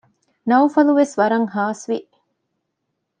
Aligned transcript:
ނައުފަލުވެސް 0.49 1.13
ވަރަށް 1.19 1.47
ހާސްވި 1.55 1.99